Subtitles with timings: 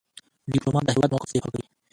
[0.53, 1.63] ډيپلومات د هیواد موقف دفاع کوي.